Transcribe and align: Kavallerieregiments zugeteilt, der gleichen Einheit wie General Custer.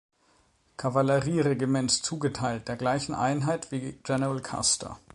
Kavallerieregiments 0.77 2.01
zugeteilt, 2.01 2.67
der 2.67 2.75
gleichen 2.75 3.13
Einheit 3.13 3.71
wie 3.71 3.99
General 4.01 4.41
Custer. 4.43 4.97